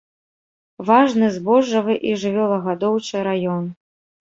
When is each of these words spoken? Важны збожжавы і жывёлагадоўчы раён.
Важны 0.87 1.29
збожжавы 1.35 1.99
і 2.13 2.15
жывёлагадоўчы 2.23 3.25
раён. 3.31 3.73